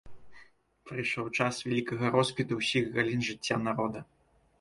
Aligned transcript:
Прыйшоў 0.91 1.27
час 1.37 1.59
вялікага 1.67 2.05
росквіту 2.15 2.57
ўсіх 2.61 2.89
галін 2.97 3.21
жыцця 3.29 3.55
народа. 3.67 3.99